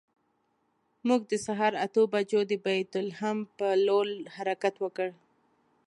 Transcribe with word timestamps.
موږ 1.07 1.21
د 1.31 1.33
سهار 1.45 1.73
اتو 1.85 2.01
بجو 2.13 2.41
د 2.47 2.53
بیت 2.65 2.91
لحم 3.07 3.37
پر 3.57 3.73
لور 3.87 4.07
حرکت 4.35 4.75
وکړ. 4.79 5.09